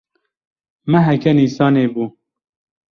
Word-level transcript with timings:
Meheke 0.89 1.31
Nîsanê 1.37 1.85
bû. 1.93 2.05